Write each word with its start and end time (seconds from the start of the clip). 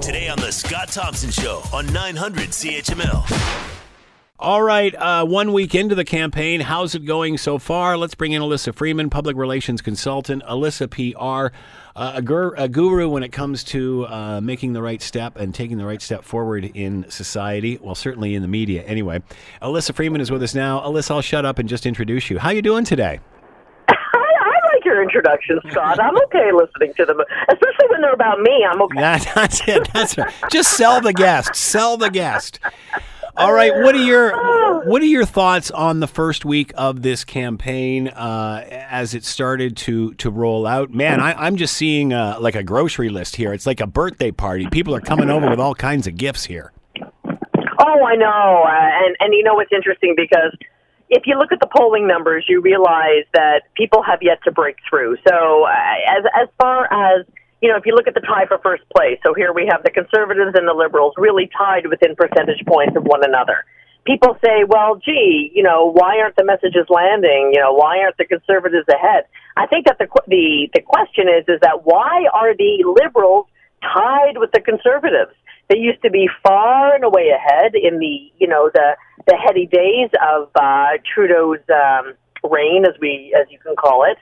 Today 0.00 0.28
on 0.28 0.38
The 0.38 0.50
Scott 0.52 0.88
Thompson 0.88 1.30
Show 1.30 1.62
on 1.72 1.90
900 1.92 2.50
CHML. 2.50 3.60
All 4.38 4.62
right, 4.62 4.94
uh, 4.94 5.24
one 5.24 5.52
week 5.52 5.74
into 5.74 5.94
the 5.94 6.04
campaign, 6.04 6.60
how's 6.60 6.94
it 6.94 7.04
going 7.06 7.38
so 7.38 7.58
far? 7.58 7.96
Let's 7.96 8.14
bring 8.14 8.32
in 8.32 8.42
Alyssa 8.42 8.74
Freeman, 8.74 9.08
public 9.08 9.36
relations 9.36 9.80
consultant. 9.80 10.42
Alyssa 10.42 10.90
PR, 10.90 11.54
uh, 11.96 12.12
a, 12.16 12.20
gur- 12.20 12.54
a 12.56 12.68
guru 12.68 13.08
when 13.08 13.22
it 13.22 13.30
comes 13.32 13.64
to 13.64 14.06
uh, 14.06 14.40
making 14.42 14.72
the 14.74 14.82
right 14.82 15.00
step 15.00 15.36
and 15.36 15.54
taking 15.54 15.78
the 15.78 15.86
right 15.86 16.02
step 16.02 16.24
forward 16.24 16.64
in 16.74 17.08
society. 17.08 17.78
Well, 17.80 17.94
certainly 17.94 18.34
in 18.34 18.42
the 18.42 18.48
media, 18.48 18.82
anyway. 18.82 19.22
Alyssa 19.62 19.94
Freeman 19.94 20.20
is 20.20 20.30
with 20.30 20.42
us 20.42 20.54
now. 20.54 20.80
Alyssa, 20.80 21.12
I'll 21.12 21.22
shut 21.22 21.46
up 21.46 21.58
and 21.58 21.68
just 21.68 21.86
introduce 21.86 22.28
you. 22.28 22.38
How 22.38 22.50
you 22.50 22.60
doing 22.60 22.84
today? 22.84 23.20
I, 23.88 23.94
I 23.94 24.74
like 24.74 24.84
your 24.84 24.93
introduction, 25.04 25.60
Scott. 25.70 26.02
I'm 26.02 26.16
okay 26.24 26.50
listening 26.52 26.94
to 26.96 27.04
them, 27.04 27.20
especially 27.48 27.86
when 27.90 28.00
they're 28.00 28.12
about 28.12 28.40
me. 28.40 28.66
I'm 28.68 28.80
okay. 28.82 29.00
That, 29.00 29.30
that's 29.34 29.68
it. 29.68 29.88
That's 29.92 30.18
right. 30.18 30.32
Just 30.50 30.72
sell 30.72 31.00
the 31.00 31.12
guest. 31.12 31.54
Sell 31.54 31.96
the 31.96 32.10
guest. 32.10 32.58
All 33.36 33.52
right. 33.52 33.72
What 33.74 33.94
are 33.96 34.04
your 34.04 34.84
What 34.88 35.02
are 35.02 35.06
your 35.06 35.24
thoughts 35.24 35.70
on 35.70 36.00
the 36.00 36.06
first 36.06 36.44
week 36.44 36.72
of 36.76 37.02
this 37.02 37.24
campaign 37.24 38.08
uh, 38.08 38.64
as 38.70 39.12
it 39.12 39.24
started 39.24 39.76
to 39.78 40.14
to 40.14 40.30
roll 40.30 40.66
out? 40.66 40.90
Man, 40.90 41.20
I, 41.20 41.32
I'm 41.32 41.56
just 41.56 41.76
seeing 41.76 42.12
uh, 42.12 42.38
like 42.40 42.54
a 42.54 42.62
grocery 42.62 43.08
list 43.08 43.36
here. 43.36 43.52
It's 43.52 43.66
like 43.66 43.80
a 43.80 43.86
birthday 43.88 44.30
party. 44.30 44.68
People 44.70 44.94
are 44.94 45.00
coming 45.00 45.30
over 45.30 45.50
with 45.50 45.58
all 45.58 45.74
kinds 45.74 46.06
of 46.06 46.16
gifts 46.16 46.44
here. 46.44 46.72
Oh, 47.80 48.04
I 48.04 48.14
know. 48.14 48.64
Uh, 48.66 49.04
and 49.04 49.16
and 49.18 49.34
you 49.34 49.42
know 49.42 49.54
what's 49.54 49.72
interesting 49.72 50.14
because 50.16 50.56
if 51.14 51.26
you 51.26 51.38
look 51.38 51.52
at 51.52 51.60
the 51.60 51.70
polling 51.70 52.08
numbers, 52.08 52.44
you 52.48 52.60
realize 52.60 53.22
that 53.34 53.70
people 53.76 54.02
have 54.02 54.18
yet 54.20 54.42
to 54.44 54.50
break 54.50 54.76
through. 54.90 55.16
So 55.26 55.64
uh, 55.64 56.18
as 56.18 56.24
as 56.34 56.48
far 56.58 56.90
as 56.90 57.24
you 57.62 57.70
know, 57.70 57.76
if 57.76 57.86
you 57.86 57.94
look 57.94 58.08
at 58.08 58.14
the 58.14 58.20
tie 58.20 58.46
for 58.46 58.58
first 58.58 58.82
place, 58.94 59.18
so 59.24 59.32
here 59.32 59.52
we 59.54 59.70
have 59.70 59.84
the 59.84 59.90
conservatives 59.90 60.58
and 60.58 60.66
the 60.66 60.74
liberals 60.74 61.14
really 61.16 61.48
tied 61.56 61.86
within 61.86 62.16
percentage 62.16 62.60
points 62.66 62.96
of 62.96 63.04
one 63.04 63.24
another. 63.24 63.64
People 64.04 64.36
say, 64.44 64.68
well, 64.68 64.96
gee, 64.96 65.50
you 65.54 65.62
know, 65.62 65.90
why 65.90 66.18
aren't 66.18 66.36
the 66.36 66.44
messages 66.44 66.84
landing? 66.90 67.52
You 67.54 67.60
know, 67.60 67.72
why 67.72 68.00
aren't 68.00 68.18
the 68.18 68.26
conservatives 68.26 68.86
ahead? 68.90 69.24
I 69.56 69.66
think 69.66 69.86
that 69.86 69.98
the 70.02 70.10
the 70.26 70.68
the 70.74 70.82
question 70.82 71.30
is 71.30 71.46
is 71.46 71.60
that 71.62 71.86
why 71.86 72.26
are 72.34 72.56
the 72.56 72.84
liberals 72.90 73.46
tied 73.80 74.36
with 74.36 74.50
the 74.50 74.60
conservatives? 74.60 75.32
They 75.68 75.78
used 75.78 76.02
to 76.02 76.10
be 76.10 76.28
far 76.42 76.94
and 76.94 77.04
away 77.04 77.30
ahead 77.30 77.74
in 77.74 77.98
the 77.98 78.32
you 78.38 78.48
know 78.48 78.70
the 78.72 78.96
the 79.26 79.36
heady 79.36 79.66
days 79.66 80.10
of 80.20 80.50
uh, 80.54 80.98
Trudeau's 81.14 81.64
um, 81.72 82.14
reign, 82.48 82.84
as 82.86 82.94
we 83.00 83.34
as 83.38 83.50
you 83.50 83.58
can 83.58 83.76
call 83.76 84.04
it 84.04 84.18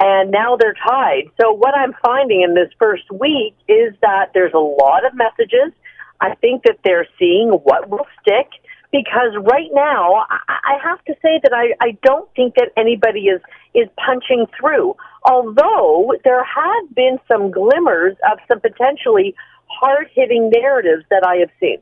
and 0.00 0.30
now 0.30 0.56
they're 0.56 0.74
tied. 0.86 1.24
So 1.40 1.52
what 1.52 1.74
I'm 1.74 1.94
finding 2.04 2.42
in 2.42 2.54
this 2.54 2.68
first 2.78 3.04
week 3.10 3.54
is 3.68 3.94
that 4.02 4.30
there's 4.34 4.52
a 4.54 4.58
lot 4.58 5.06
of 5.06 5.14
messages. 5.14 5.72
I 6.20 6.34
think 6.36 6.62
that 6.64 6.78
they're 6.84 7.06
seeing 7.18 7.50
what 7.50 7.88
will 7.88 8.06
stick 8.20 8.48
because 8.90 9.34
right 9.42 9.70
now 9.72 10.24
I 10.48 10.78
have 10.82 11.04
to 11.06 11.14
say 11.20 11.40
that 11.42 11.52
I, 11.52 11.74
I 11.80 11.98
don't 12.02 12.28
think 12.36 12.54
that 12.54 12.70
anybody 12.76 13.26
is 13.26 13.40
is 13.74 13.88
punching 13.96 14.46
through. 14.58 14.94
Although 15.24 16.12
there 16.22 16.44
have 16.44 16.94
been 16.94 17.18
some 17.26 17.50
glimmers 17.50 18.16
of 18.30 18.38
some 18.46 18.60
potentially 18.60 19.34
hard 19.66 20.08
hitting 20.14 20.50
narratives 20.50 21.04
that 21.10 21.24
I 21.26 21.36
have 21.36 21.50
seen. 21.60 21.78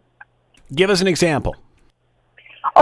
Give 0.75 0.91
us 0.91 1.01
an 1.01 1.07
example. 1.07 1.57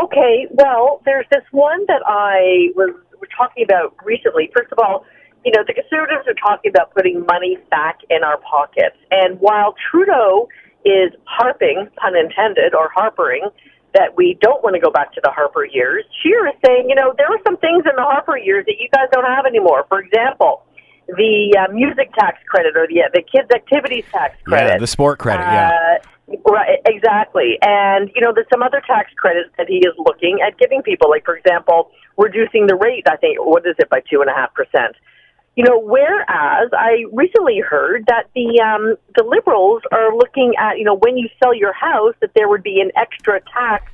Okay, 0.02 0.46
well, 0.50 1.00
there's 1.04 1.26
this 1.30 1.42
one 1.50 1.84
that 1.88 2.02
I 2.06 2.68
was 2.76 2.94
were 3.20 3.28
talking 3.36 3.62
about 3.62 3.94
recently. 4.04 4.50
First 4.56 4.72
of 4.72 4.78
all, 4.78 5.04
you 5.44 5.52
know, 5.52 5.62
the 5.66 5.74
conservatives 5.74 6.26
are 6.26 6.34
talking 6.34 6.70
about 6.70 6.92
putting 6.94 7.24
money 7.26 7.58
back 7.70 8.00
in 8.10 8.24
our 8.24 8.38
pockets. 8.38 8.96
And 9.10 9.38
while 9.40 9.74
Trudeau 9.90 10.48
is 10.84 11.12
harping, 11.24 11.88
pun 11.96 12.16
intended, 12.16 12.74
or 12.74 12.90
harpering, 12.90 13.48
that 13.94 14.16
we 14.16 14.38
don't 14.40 14.62
want 14.62 14.74
to 14.74 14.80
go 14.80 14.90
back 14.90 15.12
to 15.14 15.20
the 15.22 15.30
Harper 15.30 15.64
years, 15.64 16.04
Scheer 16.22 16.46
is 16.48 16.54
saying, 16.64 16.88
you 16.88 16.94
know, 16.94 17.12
there 17.16 17.26
are 17.26 17.40
some 17.44 17.56
things 17.56 17.84
in 17.84 17.96
the 17.96 18.02
Harper 18.02 18.36
years 18.36 18.64
that 18.66 18.76
you 18.78 18.88
guys 18.92 19.08
don't 19.12 19.24
have 19.24 19.46
anymore. 19.46 19.84
For 19.88 20.00
example, 20.00 20.62
the 21.16 21.56
uh, 21.58 21.72
music 21.72 22.12
tax 22.14 22.38
credit 22.48 22.76
or 22.76 22.86
the 22.86 23.02
uh, 23.02 23.08
the 23.12 23.22
kids 23.22 23.50
activities 23.54 24.04
tax 24.12 24.36
credit. 24.44 24.74
Yeah, 24.74 24.78
the 24.78 24.86
sport 24.86 25.18
credit. 25.18 25.42
yeah. 25.42 25.98
Uh, 26.28 26.36
right, 26.46 26.78
exactly. 26.86 27.58
And 27.62 28.10
you 28.14 28.20
know, 28.20 28.32
there's 28.34 28.48
some 28.52 28.62
other 28.62 28.82
tax 28.86 29.12
credits 29.16 29.50
that 29.58 29.68
he 29.68 29.78
is 29.78 29.94
looking 29.98 30.38
at 30.46 30.58
giving 30.58 30.82
people. 30.82 31.10
Like, 31.10 31.24
for 31.24 31.36
example, 31.36 31.90
reducing 32.16 32.66
the 32.66 32.76
rate. 32.76 33.04
I 33.08 33.16
think 33.16 33.38
what 33.38 33.66
is 33.66 33.74
it 33.78 33.88
by 33.88 34.00
two 34.10 34.20
and 34.20 34.30
a 34.30 34.34
half 34.34 34.54
percent 34.54 34.96
you 35.56 35.64
know, 35.64 35.78
whereas 35.78 36.70
I 36.72 37.04
recently 37.12 37.58
heard 37.58 38.06
that 38.06 38.30
the 38.34 38.60
um, 38.62 38.96
the 39.16 39.24
liberals 39.24 39.82
are 39.92 40.14
looking 40.14 40.54
at, 40.58 40.78
you 40.78 40.84
know, 40.84 40.96
when 40.96 41.16
you 41.16 41.28
sell 41.42 41.52
your 41.52 41.72
house, 41.72 42.14
that 42.20 42.30
there 42.34 42.48
would 42.48 42.62
be 42.62 42.80
an 42.80 42.92
extra 42.96 43.40
tax 43.52 43.84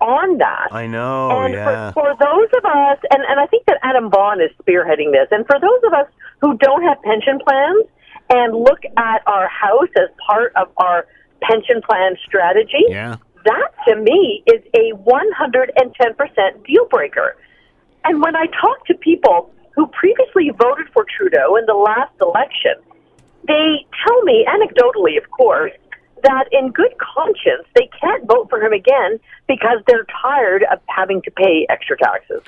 on 0.00 0.38
that. 0.38 0.68
I 0.72 0.86
know, 0.86 1.30
and 1.30 1.54
yeah. 1.54 1.92
For, 1.92 2.02
for 2.02 2.16
those 2.18 2.48
of 2.58 2.64
us, 2.64 2.98
and, 3.10 3.22
and 3.28 3.38
I 3.38 3.46
think 3.46 3.64
that 3.66 3.78
Adam 3.82 4.10
Vaughan 4.10 4.40
is 4.40 4.50
spearheading 4.60 5.12
this, 5.12 5.28
and 5.30 5.46
for 5.46 5.58
those 5.60 5.80
of 5.86 5.92
us 5.92 6.06
who 6.40 6.56
don't 6.58 6.82
have 6.82 7.00
pension 7.02 7.38
plans 7.46 7.86
and 8.30 8.54
look 8.54 8.80
at 8.96 9.22
our 9.26 9.48
house 9.48 9.88
as 9.96 10.08
part 10.26 10.52
of 10.56 10.68
our 10.78 11.06
pension 11.42 11.82
plan 11.82 12.16
strategy, 12.24 12.84
yeah. 12.88 13.16
that 13.44 13.68
to 13.86 13.96
me 13.96 14.42
is 14.46 14.62
a 14.74 14.92
110% 14.92 16.66
deal 16.66 16.86
breaker. 16.86 17.36
And 18.04 18.20
when 18.20 18.36
I 18.36 18.46
talk 18.46 18.86
to 18.86 18.94
people 18.94 19.52
who 19.74 19.86
previously 19.88 20.50
voted 20.56 20.86
for 20.92 21.04
Trudeau 21.16 21.56
in 21.56 21.66
the 21.66 21.74
last 21.74 22.12
election, 22.20 22.74
they 23.46 23.86
tell 24.06 24.22
me, 24.22 24.46
anecdotally, 24.48 25.22
of 25.22 25.30
course, 25.30 25.72
that 26.22 26.44
in 26.52 26.70
good 26.72 26.94
conscience 26.98 27.66
they 27.74 27.88
can't 28.00 28.26
vote 28.26 28.48
for 28.48 28.60
him 28.60 28.72
again 28.72 29.20
because 29.46 29.78
they're 29.86 30.06
tired 30.22 30.64
of 30.72 30.80
having 30.88 31.20
to 31.22 31.30
pay 31.30 31.66
extra 31.68 31.96
taxes. 31.98 32.42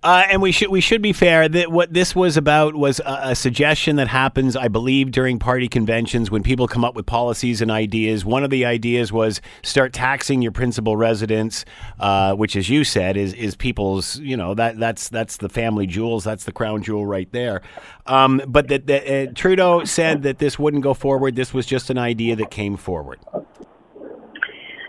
Uh, 0.00 0.24
and 0.30 0.40
we 0.40 0.52
should 0.52 0.68
we 0.68 0.80
should 0.80 1.02
be 1.02 1.12
fair 1.12 1.48
that 1.48 1.72
what 1.72 1.92
this 1.92 2.14
was 2.14 2.36
about 2.36 2.76
was 2.76 3.00
a, 3.00 3.20
a, 3.24 3.34
suggestion 3.34 3.96
that 3.96 4.06
happens, 4.06 4.54
I 4.54 4.68
believe, 4.68 5.10
during 5.10 5.40
party 5.40 5.66
conventions 5.66 6.30
when 6.30 6.44
people 6.44 6.68
come 6.68 6.84
up 6.84 6.94
with 6.94 7.04
policies 7.04 7.60
and 7.60 7.68
ideas. 7.68 8.24
One 8.24 8.44
of 8.44 8.50
the 8.50 8.64
ideas 8.64 9.12
was 9.12 9.40
start 9.64 9.92
taxing 9.92 10.40
your 10.40 10.52
principal 10.52 10.96
residence, 10.96 11.64
uh, 11.98 12.34
which, 12.34 12.54
as 12.54 12.68
you 12.68 12.84
said, 12.84 13.16
is 13.16 13.32
is 13.34 13.56
people's 13.56 14.20
you 14.20 14.36
know 14.36 14.54
that 14.54 14.78
that's 14.78 15.08
that's 15.08 15.38
the 15.38 15.48
family 15.48 15.88
jewels, 15.88 16.22
that's 16.22 16.44
the 16.44 16.52
crown 16.52 16.80
jewel 16.80 17.04
right 17.04 17.30
there. 17.32 17.62
Um, 18.06 18.40
but 18.46 18.68
that, 18.68 18.86
that 18.86 19.08
uh, 19.10 19.32
Trudeau 19.34 19.82
said 19.82 20.22
that 20.22 20.38
this 20.38 20.60
wouldn't 20.60 20.84
go 20.84 20.94
forward. 20.94 21.34
This 21.34 21.52
was 21.52 21.66
just 21.66 21.90
an 21.90 21.98
idea 21.98 22.36
that 22.36 22.52
came 22.52 22.76
forward. 22.76 23.18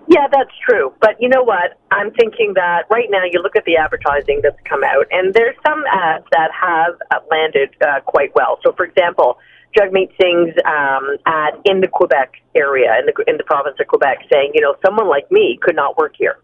Yeah, 0.10 0.26
that's 0.32 0.50
true. 0.68 0.92
But 1.00 1.22
you 1.22 1.30
know 1.30 1.44
what? 1.44 1.78
I'm 1.92 2.10
thinking 2.12 2.54
that 2.56 2.90
right 2.90 3.08
now 3.12 3.24
you 3.32 3.42
look 3.44 3.56
at 3.56 3.64
the 3.66 3.78
advertising 3.78 4.40
that's 4.42 4.58
come 4.66 4.84
out, 4.84 5.06
and 5.12 5.36
there's 5.36 5.56
some 5.66 5.84
ads 5.86 6.26
that 6.32 6.50
have 6.50 6.96
uh, 7.12 7.20
landed 7.30 7.70
uh, 7.80 8.00
quite 8.08 8.34
well. 8.34 8.58
So, 8.66 8.74
for 8.74 8.86
example, 8.86 9.38
Jagmeet 9.78 10.10
Singh's 10.20 10.58
um, 10.66 11.18
ad 11.28 11.62
in 11.64 11.82
the 11.82 11.88
Quebec 11.88 12.42
area, 12.56 12.90
in 12.98 13.06
the 13.06 13.14
in 13.30 13.38
the 13.38 13.44
province 13.44 13.78
of 13.80 13.86
Quebec, 13.86 14.26
saying, 14.34 14.54
you 14.56 14.62
know, 14.62 14.76
someone 14.84 15.08
like 15.08 15.32
me 15.32 15.60
could 15.62 15.76
not 15.76 15.96
work 15.96 16.16
here, 16.18 16.40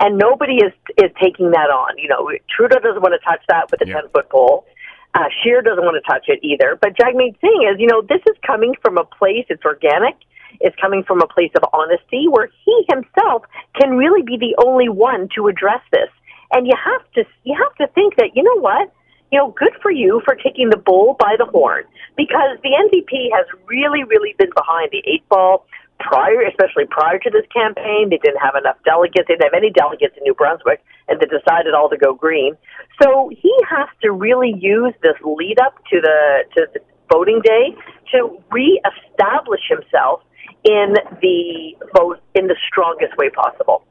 and 0.00 0.16
nobody 0.16 0.56
is 0.56 0.72
is 0.96 1.12
taking 1.20 1.50
that 1.50 1.68
on. 1.68 1.98
You 1.98 2.08
know, 2.08 2.32
Trudeau 2.48 2.80
doesn't 2.80 3.02
want 3.02 3.12
to 3.12 3.22
touch 3.22 3.44
that 3.48 3.70
with 3.70 3.82
a 3.82 3.84
ten 3.84 4.08
foot 4.08 4.30
pole. 4.30 4.64
Uh, 5.12 5.28
Scheer 5.42 5.60
doesn't 5.60 5.84
want 5.84 6.02
to 6.02 6.10
touch 6.10 6.24
it 6.28 6.40
either. 6.42 6.78
But 6.80 6.96
Jagmeet 6.96 7.36
Singh 7.40 7.68
is, 7.72 7.76
you 7.78 7.88
know, 7.88 8.00
this 8.00 8.20
is 8.28 8.36
coming 8.46 8.74
from 8.80 8.96
a 8.96 9.04
place. 9.04 9.44
It's 9.50 9.64
organic 9.64 10.16
is 10.60 10.72
coming 10.80 11.04
from 11.04 11.20
a 11.20 11.26
place 11.26 11.50
of 11.56 11.68
honesty 11.72 12.26
where 12.28 12.48
he 12.64 12.86
himself 12.88 13.42
can 13.78 13.96
really 13.96 14.22
be 14.22 14.36
the 14.36 14.54
only 14.64 14.88
one 14.88 15.28
to 15.34 15.48
address 15.48 15.80
this. 15.92 16.08
And 16.52 16.66
you 16.66 16.74
have 16.76 17.02
to 17.14 17.24
you 17.44 17.56
have 17.56 17.74
to 17.76 17.92
think 17.94 18.16
that 18.16 18.30
you 18.34 18.42
know 18.42 18.60
what 18.60 18.92
you 19.32 19.38
know 19.38 19.50
good 19.50 19.72
for 19.82 19.90
you 19.90 20.22
for 20.24 20.34
taking 20.34 20.70
the 20.70 20.76
bull 20.76 21.16
by 21.18 21.34
the 21.38 21.46
horn 21.46 21.84
because 22.16 22.58
the 22.62 22.70
NDP 22.70 23.34
has 23.34 23.46
really 23.66 24.04
really 24.04 24.34
been 24.38 24.50
behind 24.54 24.90
the 24.92 25.02
eight 25.06 25.28
ball 25.28 25.66
prior, 25.98 26.42
especially 26.42 26.86
prior 26.86 27.18
to 27.18 27.30
this 27.30 27.46
campaign. 27.52 28.10
They 28.10 28.18
didn't 28.18 28.40
have 28.40 28.54
enough 28.54 28.76
delegates. 28.84 29.26
They 29.28 29.34
didn't 29.34 29.44
have 29.44 29.56
any 29.56 29.70
delegates 29.70 30.14
in 30.16 30.22
New 30.24 30.34
Brunswick, 30.34 30.82
and 31.08 31.20
they 31.20 31.26
decided 31.26 31.74
all 31.74 31.88
to 31.88 31.96
go 31.96 32.14
green. 32.14 32.56
So 33.02 33.30
he 33.30 33.52
has 33.68 33.88
to 34.02 34.12
really 34.12 34.54
use 34.56 34.94
this 35.02 35.16
lead 35.24 35.58
up 35.60 35.76
to 35.90 36.00
the 36.00 36.44
to 36.56 36.66
the 36.74 36.80
voting 37.12 37.40
day 37.42 37.74
to 38.12 38.38
reestablish 38.50 39.62
himself 39.68 40.22
in 40.66 40.94
the 41.22 41.76
most 41.98 42.20
in 42.34 42.48
the 42.48 42.56
strongest 42.66 43.16
way 43.16 43.30
possible. 43.30 43.84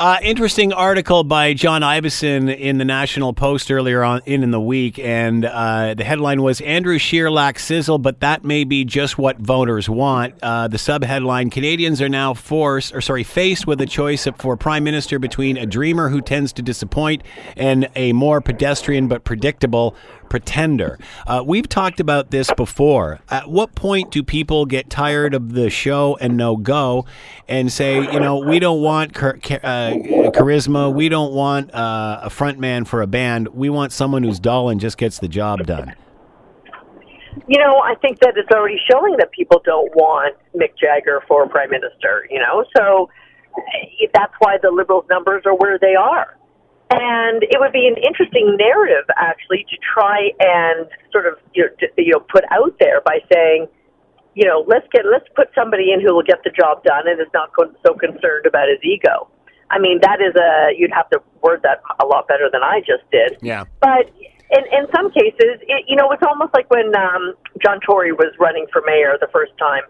Uh, 0.00 0.18
interesting 0.22 0.72
article 0.72 1.24
by 1.24 1.52
John 1.52 1.82
Ivison 1.82 2.48
in 2.48 2.78
the 2.78 2.86
National 2.86 3.34
Post 3.34 3.70
earlier 3.70 4.02
on 4.02 4.22
in, 4.24 4.42
in 4.42 4.50
the 4.50 4.60
week, 4.60 4.98
and 4.98 5.44
uh, 5.44 5.92
the 5.92 6.04
headline 6.04 6.40
was 6.40 6.62
Andrew 6.62 6.96
Scheer 6.96 7.30
lacks 7.30 7.66
sizzle, 7.66 7.98
but 7.98 8.20
that 8.20 8.42
may 8.42 8.64
be 8.64 8.86
just 8.86 9.18
what 9.18 9.36
voters 9.36 9.90
want. 9.90 10.36
Uh, 10.42 10.68
the 10.68 10.78
subheadline: 10.78 11.52
Canadians 11.52 12.00
are 12.00 12.08
now 12.08 12.32
forced, 12.32 12.94
or 12.94 13.02
sorry, 13.02 13.24
faced 13.24 13.66
with 13.66 13.78
a 13.82 13.86
choice 13.86 14.26
for 14.38 14.56
prime 14.56 14.84
minister 14.84 15.18
between 15.18 15.58
a 15.58 15.66
dreamer 15.66 16.08
who 16.08 16.22
tends 16.22 16.54
to 16.54 16.62
disappoint 16.62 17.22
and 17.54 17.90
a 17.94 18.14
more 18.14 18.40
pedestrian 18.40 19.06
but 19.06 19.24
predictable 19.24 19.94
pretender. 20.30 20.98
Uh, 21.26 21.42
we've 21.44 21.68
talked 21.68 22.00
about 22.00 22.30
this 22.30 22.50
before. 22.56 23.18
At 23.28 23.50
what 23.50 23.74
point 23.74 24.10
do 24.10 24.22
people 24.22 24.64
get 24.64 24.88
tired 24.88 25.34
of 25.34 25.52
the 25.52 25.68
show 25.68 26.16
and 26.20 26.38
no 26.38 26.56
go 26.56 27.04
and 27.48 27.70
say, 27.70 27.96
you 27.96 28.20
know, 28.20 28.38
we 28.38 28.58
don't 28.60 28.80
want 28.80 29.14
char- 29.14 29.38
uh, 29.62 30.30
charisma, 30.30 30.92
we 30.92 31.08
don't 31.08 31.32
want 31.32 31.72
uh, 31.74 32.20
a 32.22 32.30
front 32.30 32.58
man 32.58 32.84
for 32.84 33.02
a 33.02 33.06
band, 33.06 33.48
we 33.48 33.70
want 33.70 33.92
someone 33.92 34.22
who's 34.22 34.40
dull 34.40 34.68
and 34.68 34.80
just 34.80 34.98
gets 34.98 35.18
the 35.18 35.28
job 35.28 35.66
done? 35.66 35.94
You 37.46 37.58
know, 37.58 37.78
I 37.78 37.94
think 37.96 38.18
that 38.20 38.34
it's 38.36 38.50
already 38.50 38.78
showing 38.90 39.16
that 39.18 39.30
people 39.32 39.62
don't 39.64 39.94
want 39.94 40.36
Mick 40.54 40.72
Jagger 40.80 41.22
for 41.28 41.48
prime 41.48 41.70
minister, 41.70 42.26
you 42.30 42.38
know, 42.38 42.64
so 42.76 43.08
eh, 43.56 44.06
that's 44.12 44.34
why 44.40 44.58
the 44.62 44.70
Liberals' 44.70 45.06
numbers 45.08 45.42
are 45.46 45.54
where 45.54 45.78
they 45.78 45.94
are. 45.94 46.36
And 46.90 47.44
it 47.44 47.56
would 47.60 47.72
be 47.72 47.86
an 47.86 48.02
interesting 48.02 48.56
narrative, 48.58 49.04
actually, 49.16 49.64
to 49.70 49.76
try 49.94 50.30
and 50.40 50.88
sort 51.12 51.26
of 51.26 51.34
you 51.54 51.62
know, 51.62 51.70
to, 51.78 51.86
you 51.98 52.12
know 52.12 52.20
put 52.20 52.44
out 52.50 52.74
there 52.80 53.00
by 53.02 53.18
saying, 53.32 53.68
you 54.34 54.46
know, 54.46 54.64
let's 54.66 54.86
get 54.92 55.04
let's 55.06 55.26
put 55.36 55.48
somebody 55.54 55.92
in 55.92 56.00
who 56.00 56.14
will 56.14 56.26
get 56.26 56.42
the 56.42 56.50
job 56.50 56.82
done 56.82 57.06
and 57.06 57.20
is 57.20 57.30
not 57.32 57.50
so 57.86 57.94
concerned 57.94 58.46
about 58.46 58.68
his 58.68 58.82
ego. 58.82 59.28
I 59.70 59.78
mean, 59.78 60.00
that 60.02 60.20
is 60.20 60.34
a 60.34 60.74
you'd 60.76 60.92
have 60.92 61.08
to 61.10 61.22
word 61.42 61.62
that 61.62 61.80
a 62.02 62.06
lot 62.06 62.26
better 62.26 62.50
than 62.52 62.62
I 62.62 62.80
just 62.80 63.08
did. 63.10 63.38
Yeah. 63.40 63.64
But 63.80 64.10
in 64.50 64.64
in 64.72 64.86
some 64.94 65.10
cases, 65.10 65.62
it, 65.62 65.84
you 65.86 65.96
know, 65.96 66.10
it's 66.10 66.22
almost 66.26 66.52
like 66.54 66.68
when 66.70 66.94
um, 66.96 67.34
John 67.62 67.78
Tory 67.80 68.12
was 68.12 68.34
running 68.38 68.66
for 68.72 68.82
mayor 68.84 69.16
the 69.20 69.28
first 69.32 69.52
time, 69.58 69.82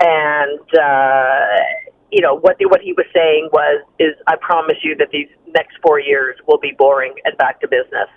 and 0.00 0.60
uh, 0.74 1.62
you 2.10 2.20
know 2.20 2.34
what 2.36 2.58
the, 2.58 2.66
what 2.66 2.80
he 2.80 2.92
was 2.92 3.06
saying 3.14 3.48
was 3.52 3.84
is 3.98 4.14
I 4.26 4.36
promise 4.36 4.78
you 4.82 4.96
that 4.96 5.08
these 5.12 5.28
next 5.54 5.78
four 5.82 6.00
years 6.00 6.36
will 6.48 6.58
be 6.58 6.72
boring 6.76 7.14
and 7.24 7.36
back 7.38 7.60
to 7.60 7.68
business. 7.68 8.10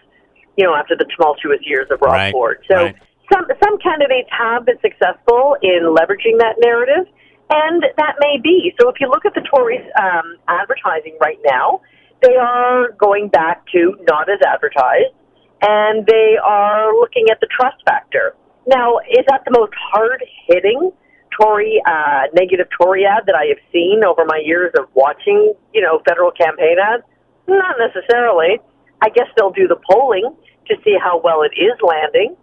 You 0.57 0.65
know, 0.65 0.73
after 0.73 0.95
the 0.95 1.05
tumultuous 1.05 1.59
years 1.61 1.87
of 1.91 2.01
Rob 2.01 2.13
right, 2.13 2.31
Ford. 2.31 2.65
So 2.67 2.75
right. 2.75 2.95
some 3.31 3.45
some 3.63 3.77
candidates 3.77 4.29
have 4.31 4.65
been 4.65 4.79
successful 4.81 5.55
in 5.61 5.93
leveraging 5.93 6.39
that 6.39 6.55
narrative, 6.59 7.05
and 7.49 7.83
that 7.97 8.15
may 8.19 8.37
be. 8.41 8.73
So 8.79 8.89
if 8.89 8.95
you 8.99 9.09
look 9.09 9.25
at 9.25 9.33
the 9.33 9.41
Tories' 9.41 9.85
um, 10.01 10.37
advertising 10.47 11.17
right 11.21 11.39
now, 11.45 11.81
they 12.21 12.35
are 12.35 12.91
going 12.93 13.29
back 13.29 13.65
to 13.73 13.97
not 14.07 14.29
as 14.29 14.39
advertised, 14.45 15.13
and 15.61 16.05
they 16.05 16.35
are 16.43 16.93
looking 16.93 17.27
at 17.31 17.39
the 17.39 17.47
trust 17.55 17.77
factor. 17.85 18.35
Now, 18.67 18.97
is 19.09 19.25
that 19.29 19.43
the 19.45 19.51
most 19.51 19.73
hard 19.91 20.23
hitting? 20.47 20.91
Tory, 21.39 21.81
uh, 21.85 22.31
negative 22.33 22.67
Tory 22.79 23.03
ad 23.05 23.23
that 23.27 23.35
I 23.35 23.45
have 23.49 23.59
seen 23.71 24.01
over 24.07 24.23
my 24.25 24.41
years 24.43 24.71
of 24.79 24.87
watching, 24.93 25.53
you 25.73 25.81
know, 25.81 25.99
federal 26.07 26.31
campaign 26.31 26.77
ads? 26.81 27.03
Not 27.47 27.75
necessarily. 27.77 28.59
I 29.01 29.09
guess 29.09 29.27
they'll 29.35 29.51
do 29.51 29.67
the 29.67 29.77
polling 29.91 30.33
to 30.67 30.75
see 30.83 30.95
how 30.97 31.19
well 31.21 31.43
it 31.43 31.51
is 31.59 31.77
landing, 31.83 32.35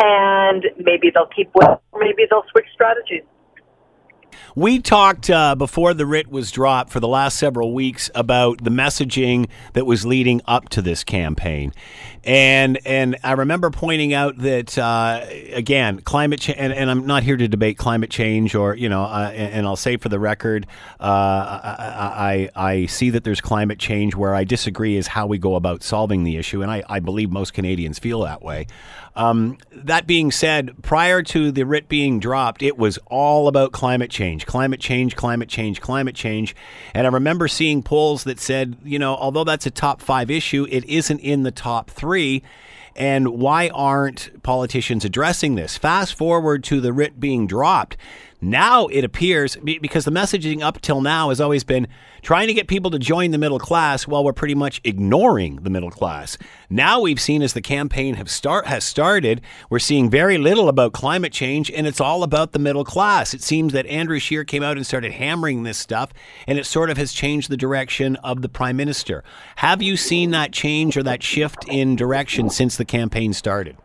and 0.00 0.64
maybe 0.78 1.12
they'll 1.14 1.28
keep, 1.28 1.50
with 1.54 1.78
maybe 1.94 2.24
they'll 2.28 2.46
switch 2.50 2.66
strategies. 2.72 3.22
We 4.54 4.80
talked 4.80 5.30
uh, 5.30 5.54
before 5.54 5.94
the 5.94 6.06
writ 6.06 6.28
was 6.28 6.50
dropped 6.50 6.90
for 6.90 7.00
the 7.00 7.08
last 7.08 7.38
several 7.38 7.72
weeks 7.72 8.10
about 8.14 8.62
the 8.62 8.70
messaging 8.70 9.48
that 9.74 9.86
was 9.86 10.06
leading 10.06 10.40
up 10.46 10.68
to 10.70 10.82
this 10.82 11.04
campaign, 11.04 11.72
and 12.24 12.78
and 12.84 13.16
I 13.22 13.32
remember 13.32 13.70
pointing 13.70 14.12
out 14.12 14.38
that 14.38 14.76
uh, 14.76 15.24
again, 15.52 16.00
climate 16.00 16.40
change, 16.40 16.58
and, 16.58 16.72
and, 16.72 16.90
I'm 16.90 17.06
not 17.06 17.22
here 17.22 17.36
to 17.36 17.48
debate 17.48 17.78
climate 17.78 18.10
change, 18.10 18.54
or 18.54 18.74
you 18.74 18.88
know, 18.88 19.02
uh, 19.04 19.30
and, 19.34 19.66
I'll 19.66 19.76
say 19.76 19.96
for 19.96 20.08
the 20.08 20.18
record, 20.18 20.66
uh, 21.00 21.04
I, 21.04 22.50
I, 22.56 22.70
I 22.70 22.86
see 22.86 23.10
that 23.10 23.24
there's 23.24 23.40
climate 23.40 23.78
change. 23.78 24.16
Where 24.16 24.34
I 24.34 24.44
disagree 24.44 24.96
is 24.96 25.06
how 25.06 25.26
we 25.26 25.38
go 25.38 25.54
about 25.54 25.82
solving 25.82 26.24
the 26.24 26.36
issue, 26.36 26.62
and 26.62 26.70
I, 26.70 26.82
I 26.88 27.00
believe 27.00 27.30
most 27.30 27.54
Canadians 27.54 27.98
feel 27.98 28.22
that 28.22 28.42
way. 28.42 28.66
Um, 29.14 29.56
that 29.72 30.06
being 30.06 30.30
said, 30.30 30.82
prior 30.82 31.22
to 31.22 31.50
the 31.50 31.64
writ 31.64 31.88
being 31.88 32.20
dropped, 32.20 32.62
it 32.62 32.76
was 32.76 32.98
all 33.06 33.48
about 33.48 33.72
climate 33.72 34.10
change, 34.26 34.46
climate 34.46 34.80
change, 34.80 35.14
climate 35.14 35.48
change, 35.48 35.80
climate 35.80 36.16
change. 36.16 36.56
And 36.94 37.06
I 37.06 37.10
remember 37.10 37.46
seeing 37.46 37.82
polls 37.82 38.24
that 38.24 38.40
said, 38.40 38.76
you 38.82 38.98
know, 38.98 39.14
although 39.14 39.44
that's 39.44 39.66
a 39.66 39.70
top 39.70 40.02
five 40.02 40.30
issue, 40.30 40.66
it 40.68 40.84
isn't 40.86 41.20
in 41.20 41.44
the 41.44 41.52
top 41.52 41.90
three. 41.90 42.42
And 42.96 43.28
why 43.28 43.68
aren't 43.68 44.42
politicians 44.42 45.04
addressing 45.04 45.54
this? 45.54 45.76
Fast 45.76 46.14
forward 46.14 46.64
to 46.64 46.80
the 46.80 46.92
writ 46.92 47.20
being 47.20 47.46
dropped. 47.46 47.96
Now 48.40 48.86
it 48.86 49.02
appears, 49.02 49.56
because 49.56 50.04
the 50.04 50.10
messaging 50.10 50.62
up 50.62 50.80
till 50.80 51.00
now 51.00 51.30
has 51.30 51.40
always 51.40 51.64
been 51.64 51.88
trying 52.22 52.48
to 52.48 52.54
get 52.54 52.68
people 52.68 52.90
to 52.90 52.98
join 52.98 53.30
the 53.30 53.38
middle 53.38 53.58
class 53.58 54.06
while 54.06 54.24
we're 54.24 54.32
pretty 54.32 54.54
much 54.54 54.80
ignoring 54.84 55.56
the 55.56 55.70
middle 55.70 55.90
class. 55.90 56.36
Now 56.68 57.00
we've 57.00 57.20
seen 57.20 57.40
as 57.40 57.52
the 57.52 57.62
campaign 57.62 58.14
have 58.16 58.30
start, 58.30 58.66
has 58.66 58.84
started, 58.84 59.40
we're 59.70 59.78
seeing 59.78 60.10
very 60.10 60.36
little 60.36 60.68
about 60.68 60.92
climate 60.92 61.32
change 61.32 61.70
and 61.70 61.86
it's 61.86 62.00
all 62.00 62.22
about 62.22 62.52
the 62.52 62.58
middle 62.58 62.84
class. 62.84 63.32
It 63.32 63.42
seems 63.42 63.72
that 63.72 63.86
Andrew 63.86 64.18
Scheer 64.18 64.44
came 64.44 64.62
out 64.62 64.76
and 64.76 64.86
started 64.86 65.12
hammering 65.12 65.62
this 65.62 65.78
stuff 65.78 66.12
and 66.46 66.58
it 66.58 66.66
sort 66.66 66.90
of 66.90 66.96
has 66.96 67.12
changed 67.12 67.48
the 67.48 67.56
direction 67.56 68.16
of 68.16 68.42
the 68.42 68.48
prime 68.48 68.76
minister. 68.76 69.24
Have 69.56 69.80
you 69.80 69.96
seen 69.96 70.32
that 70.32 70.52
change 70.52 70.96
or 70.96 71.02
that 71.04 71.22
shift 71.22 71.64
in 71.68 71.96
direction 71.96 72.50
since 72.50 72.76
the 72.76 72.84
campaign 72.84 73.32
started? 73.32 73.76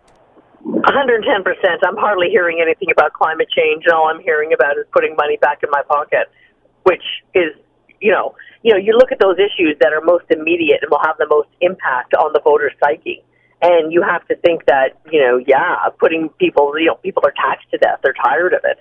110%. 0.65 1.79
I'm 1.83 1.97
hardly 1.97 2.29
hearing 2.29 2.59
anything 2.61 2.89
about 2.91 3.13
climate 3.13 3.47
change, 3.49 3.83
and 3.85 3.93
all 3.93 4.07
I'm 4.07 4.21
hearing 4.21 4.53
about 4.53 4.77
is 4.77 4.85
putting 4.93 5.15
money 5.15 5.37
back 5.37 5.63
in 5.63 5.69
my 5.71 5.81
pocket, 5.87 6.29
which 6.83 7.03
is, 7.33 7.53
you 7.99 8.11
know, 8.11 8.35
you 8.63 8.73
know, 8.73 8.79
you 8.79 8.93
look 8.93 9.11
at 9.11 9.19
those 9.19 9.37
issues 9.37 9.75
that 9.79 9.91
are 9.91 10.01
most 10.01 10.25
immediate 10.29 10.79
and 10.81 10.91
will 10.91 11.01
have 11.03 11.17
the 11.17 11.27
most 11.27 11.49
impact 11.61 12.13
on 12.13 12.31
the 12.33 12.41
voter 12.43 12.71
psyche. 12.79 13.23
And 13.61 13.91
you 13.91 14.01
have 14.01 14.27
to 14.27 14.35
think 14.35 14.65
that, 14.65 14.97
you 15.11 15.21
know, 15.21 15.37
yeah, 15.45 15.77
putting 15.99 16.29
people, 16.39 16.73
you 16.77 16.87
know, 16.87 16.95
people 16.95 17.23
are 17.25 17.33
taxed 17.33 17.69
to 17.71 17.77
death. 17.77 17.99
They're 18.03 18.13
tired 18.13 18.53
of 18.53 18.61
it. 18.63 18.77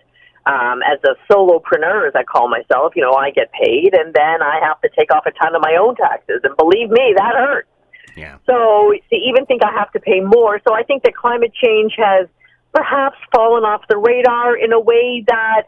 Um, 0.47 0.81
as 0.83 0.99
a 1.05 1.17
solopreneur, 1.31 2.09
as 2.09 2.15
I 2.15 2.25
call 2.25 2.49
myself, 2.49 2.95
you 2.97 3.03
know, 3.03 3.13
I 3.13 3.31
get 3.31 3.53
paid 3.53 3.93
and 3.93 4.13
then 4.15 4.43
I 4.43 4.61
have 4.63 4.81
to 4.81 4.89
take 4.99 5.13
off 5.15 5.25
a 5.27 5.33
ton 5.33 5.55
of 5.55 5.61
my 5.61 5.77
own 5.81 5.97
taxes. 5.97 6.41
And 6.45 6.57
believe 6.57 6.89
me, 6.89 7.15
that 7.17 7.35
hurts. 7.37 7.69
Yeah. 8.17 8.39
So 8.47 8.93
to 9.11 9.17
even 9.17 9.47
think 9.47 9.63
I 9.65 9.73
have 9.73 9.91
to 9.93 10.01
pay 10.01 10.21
more, 10.21 10.61
so 10.67 10.75
I 10.75 10.83
think 10.83 11.03
that 11.05 11.15
climate 11.15 11.53
change 11.55 11.95
has 11.97 12.29
perhaps 12.73 13.17
fallen 13.35 13.65
off 13.65 13.83
the 13.89 13.97
radar 13.97 14.57
in 14.57 14.73
a 14.73 14.81
way 14.81 15.25
that 15.27 15.65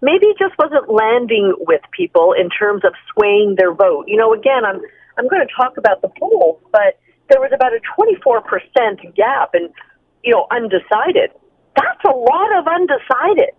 maybe 0.00 0.26
just 0.38 0.54
wasn't 0.58 0.90
landing 0.90 1.54
with 1.58 1.80
people 1.92 2.32
in 2.32 2.48
terms 2.50 2.84
of 2.84 2.92
swaying 3.12 3.56
their 3.56 3.72
vote. 3.72 4.04
You 4.06 4.16
know, 4.16 4.32
again, 4.32 4.64
I'm 4.64 4.80
I'm 5.18 5.28
going 5.28 5.46
to 5.46 5.52
talk 5.54 5.76
about 5.76 6.00
the 6.00 6.08
polls, 6.08 6.60
but 6.70 6.98
there 7.28 7.40
was 7.40 7.50
about 7.52 7.72
a 7.74 7.80
24% 7.98 9.14
gap 9.14 9.50
and 9.54 9.70
you 10.22 10.32
know 10.32 10.46
undecided. 10.50 11.30
That's 11.76 12.04
a 12.04 12.16
lot 12.16 12.58
of 12.58 12.66
undecided. 12.66 13.54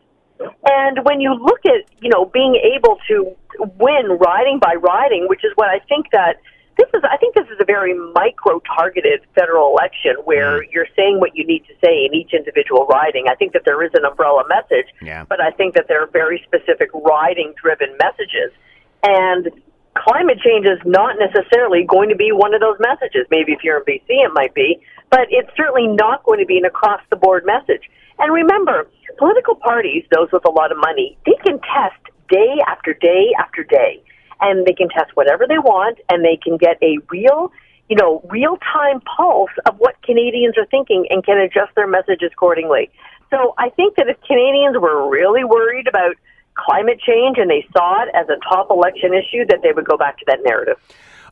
And 0.65 1.03
when 1.03 1.19
you 1.19 1.33
look 1.33 1.59
at, 1.65 1.83
you 2.01 2.09
know, 2.09 2.25
being 2.25 2.55
able 2.55 2.97
to 3.09 3.35
win 3.77 4.17
riding 4.19 4.59
by 4.59 4.75
riding, 4.75 5.27
which 5.27 5.43
is 5.43 5.51
what 5.55 5.67
I 5.69 5.79
think 5.79 6.07
that 6.11 6.37
this 6.79 6.87
is 6.95 7.03
I 7.03 7.17
think 7.17 7.35
this 7.35 7.47
is 7.51 7.59
a 7.59 7.65
very 7.65 7.93
micro 8.15 8.61
targeted 8.63 9.27
federal 9.35 9.75
election 9.75 10.15
where 10.23 10.63
mm. 10.63 10.71
you're 10.71 10.87
saying 10.95 11.19
what 11.19 11.35
you 11.35 11.45
need 11.45 11.67
to 11.67 11.75
say 11.83 12.07
in 12.07 12.15
each 12.15 12.33
individual 12.33 12.87
riding. 12.87 13.25
I 13.27 13.35
think 13.35 13.51
that 13.53 13.63
there 13.65 13.83
is 13.83 13.91
an 13.93 14.05
umbrella 14.05 14.43
message, 14.47 14.87
yeah. 15.01 15.25
but 15.27 15.41
I 15.41 15.51
think 15.51 15.75
that 15.75 15.87
there 15.89 16.01
are 16.01 16.07
very 16.07 16.41
specific 16.47 16.89
riding 16.93 17.53
driven 17.61 17.91
messages. 17.99 18.55
And 19.03 19.51
climate 19.97 20.39
change 20.39 20.65
is 20.65 20.79
not 20.85 21.17
necessarily 21.19 21.83
going 21.83 22.07
to 22.09 22.15
be 22.15 22.31
one 22.31 22.53
of 22.53 22.61
those 22.61 22.77
messages. 22.79 23.27
Maybe 23.29 23.51
if 23.51 23.59
you're 23.63 23.77
in 23.77 23.83
BC 23.83 24.07
it 24.07 24.31
might 24.33 24.53
be, 24.53 24.79
but 25.09 25.27
it's 25.29 25.51
certainly 25.57 25.87
not 25.87 26.23
going 26.23 26.39
to 26.39 26.45
be 26.45 26.57
an 26.57 26.65
across 26.65 27.01
the 27.09 27.17
board 27.17 27.43
message. 27.45 27.83
And 28.19 28.33
remember, 28.33 28.87
political 29.17 29.55
parties, 29.55 30.03
those 30.15 30.31
with 30.31 30.45
a 30.47 30.51
lot 30.51 30.71
of 30.71 30.77
money, 30.77 31.17
they 31.25 31.35
can 31.43 31.59
test 31.59 31.99
day 32.29 32.55
after 32.67 32.93
day 32.93 33.35
after 33.37 33.63
day 33.63 34.03
and 34.41 34.65
they 34.65 34.73
can 34.73 34.89
test 34.89 35.11
whatever 35.15 35.45
they 35.47 35.57
want 35.57 35.99
and 36.09 36.23
they 36.23 36.37
can 36.41 36.57
get 36.57 36.77
a 36.81 36.97
real 37.09 37.51
you 37.89 37.95
know 37.95 38.21
real 38.29 38.57
time 38.57 39.01
pulse 39.01 39.51
of 39.65 39.75
what 39.77 40.01
Canadians 40.03 40.57
are 40.57 40.65
thinking 40.65 41.05
and 41.09 41.23
can 41.25 41.37
adjust 41.37 41.75
their 41.75 41.87
messages 41.87 42.31
accordingly. 42.31 42.89
So 43.29 43.53
I 43.57 43.69
think 43.69 43.95
that 43.97 44.07
if 44.07 44.17
Canadians 44.21 44.77
were 44.79 45.09
really 45.09 45.43
worried 45.43 45.87
about 45.87 46.15
climate 46.55 46.99
change 46.99 47.37
and 47.37 47.49
they 47.49 47.65
saw 47.73 48.03
it 48.03 48.09
as 48.15 48.27
a 48.29 48.37
top 48.49 48.69
election 48.69 49.13
issue, 49.13 49.45
that 49.47 49.59
they 49.63 49.71
would 49.71 49.85
go 49.85 49.97
back 49.97 50.17
to 50.17 50.25
that 50.27 50.39
narrative. 50.43 50.77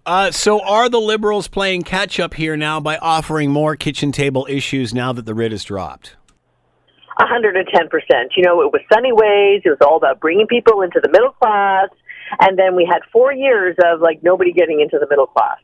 Uh, 0.05 0.31
so, 0.31 0.61
are 0.61 0.87
the 0.87 1.01
Liberals 1.01 1.49
playing 1.49 1.81
catch 1.81 2.17
up 2.17 2.35
here 2.35 2.55
now 2.55 2.79
by 2.79 2.97
offering 2.97 3.51
more 3.51 3.75
kitchen 3.75 4.11
table 4.13 4.47
issues 4.49 4.93
now 4.93 5.11
that 5.11 5.25
the 5.25 5.33
writ 5.33 5.51
is 5.51 5.65
dropped? 5.65 6.15
110%. 7.19 7.65
You 8.37 8.43
know, 8.43 8.61
it 8.61 8.71
was 8.71 8.81
Sunny 8.93 9.11
Ways. 9.11 9.63
It 9.65 9.69
was 9.69 9.79
all 9.81 9.97
about 9.97 10.21
bringing 10.21 10.47
people 10.47 10.81
into 10.81 11.01
the 11.01 11.09
middle 11.09 11.31
class 11.31 11.89
And 12.39 12.57
then 12.57 12.75
we 12.75 12.85
had 12.89 13.01
four 13.11 13.33
years 13.33 13.75
of 13.83 14.01
like 14.01 14.23
nobody 14.23 14.53
getting 14.53 14.81
into 14.81 14.97
the 14.99 15.07
middle 15.09 15.27
class. 15.27 15.57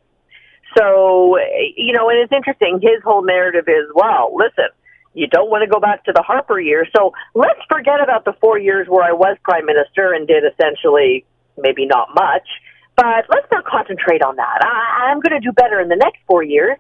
So, 0.78 1.38
you 1.76 1.94
know, 1.94 2.10
and 2.10 2.20
it's 2.20 2.34
interesting. 2.34 2.80
His 2.82 3.02
whole 3.04 3.24
narrative 3.24 3.66
is, 3.68 3.90
well, 3.94 4.36
listen, 4.36 4.70
you 5.14 5.28
don't 5.28 5.50
want 5.50 5.64
to 5.64 5.70
go 5.70 5.80
back 5.80 6.04
to 6.06 6.14
the 6.14 6.24
Harper 6.24 6.60
years. 6.60 6.90
So 6.96 7.14
let's 7.36 7.60
forget 7.70 8.02
about 8.02 8.26
the 8.26 8.34
four 8.42 8.58
years 8.58 8.88
where 8.88 9.04
I 9.04 9.12
was 9.12 9.38
prime 9.44 9.66
minister 9.66 10.14
and 10.14 10.28
did 10.28 10.44
essentially 10.44 11.26
maybe 11.58 11.86
not 11.86 12.10
much. 12.16 12.48
But 12.96 13.26
let's 13.30 13.48
not 13.52 13.66
concentrate 13.66 14.22
on 14.22 14.36
that. 14.36 14.60
I, 14.62 15.10
I'm 15.10 15.20
going 15.20 15.40
to 15.40 15.46
do 15.46 15.52
better 15.52 15.80
in 15.80 15.90
the 15.90 15.96
next 15.96 16.20
four 16.28 16.44
years. 16.44 16.78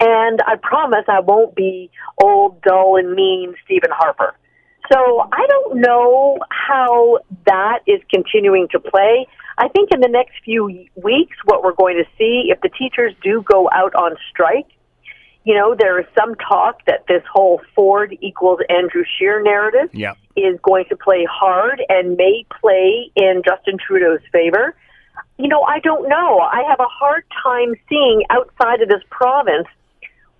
And 0.00 0.40
I 0.46 0.56
promise 0.56 1.04
I 1.08 1.20
won't 1.20 1.54
be 1.54 1.90
old, 2.22 2.60
dull, 2.62 2.96
and 2.96 3.12
mean 3.12 3.54
Stephen 3.64 3.90
Harper. 3.92 4.34
So 4.92 5.28
I 5.32 5.46
don't 5.48 5.80
know 5.80 6.38
how 6.50 7.18
that 7.46 7.80
is 7.86 8.00
continuing 8.12 8.68
to 8.72 8.80
play. 8.80 9.26
I 9.56 9.68
think 9.68 9.90
in 9.92 10.00
the 10.00 10.08
next 10.08 10.32
few 10.44 10.66
weeks, 10.96 11.36
what 11.44 11.62
we're 11.62 11.74
going 11.74 11.96
to 11.96 12.04
see, 12.18 12.50
if 12.50 12.60
the 12.60 12.68
teachers 12.68 13.14
do 13.22 13.42
go 13.50 13.68
out 13.72 13.94
on 13.94 14.16
strike, 14.30 14.66
you 15.44 15.54
know, 15.54 15.74
there 15.78 16.00
is 16.00 16.06
some 16.18 16.34
talk 16.36 16.84
that 16.86 17.04
this 17.06 17.22
whole 17.30 17.60
Ford 17.74 18.16
equals 18.20 18.60
Andrew 18.68 19.04
Scheer 19.16 19.42
narrative 19.42 19.90
Yeah. 19.92 20.14
is 20.36 20.58
going 20.62 20.86
to 20.88 20.96
play 20.96 21.26
hard 21.30 21.82
and 21.88 22.16
may 22.16 22.44
play 22.60 23.10
in 23.14 23.42
Justin 23.46 23.76
Trudeau's 23.78 24.22
favor. 24.32 24.74
You 25.38 25.48
know, 25.48 25.62
I 25.62 25.80
don't 25.80 26.08
know. 26.08 26.38
I 26.40 26.62
have 26.68 26.80
a 26.80 26.88
hard 26.88 27.24
time 27.42 27.74
seeing 27.88 28.24
outside 28.30 28.80
of 28.80 28.88
this 28.88 29.02
province 29.10 29.68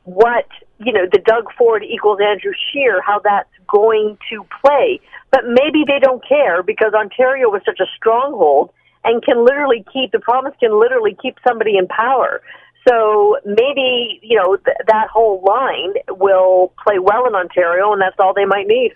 what, 0.04 0.46
you 0.84 0.92
know, 0.92 1.06
the 1.10 1.18
Doug 1.18 1.52
Ford 1.56 1.82
equals 1.82 2.18
Andrew 2.20 2.52
Scheer, 2.70 3.00
how 3.02 3.20
that's 3.20 3.48
going 3.68 4.18
to 4.30 4.46
play. 4.60 5.00
But 5.30 5.42
maybe 5.46 5.84
they 5.86 5.98
don't 5.98 6.26
care 6.26 6.62
because 6.62 6.94
Ontario 6.94 7.48
was 7.48 7.62
such 7.64 7.80
a 7.80 7.86
stronghold 7.96 8.70
and 9.04 9.22
can 9.22 9.44
literally 9.44 9.84
keep, 9.92 10.12
the 10.12 10.18
province 10.18 10.54
can 10.60 10.78
literally 10.80 11.16
keep 11.20 11.36
somebody 11.46 11.76
in 11.76 11.86
power. 11.88 12.40
So 12.86 13.36
maybe, 13.44 14.20
you 14.22 14.36
know, 14.36 14.56
th- 14.56 14.76
that 14.86 15.08
whole 15.12 15.42
line 15.46 15.94
will 16.10 16.72
play 16.82 16.98
well 16.98 17.26
in 17.26 17.34
Ontario 17.34 17.92
and 17.92 18.00
that's 18.00 18.16
all 18.18 18.34
they 18.34 18.44
might 18.44 18.66
need. 18.66 18.92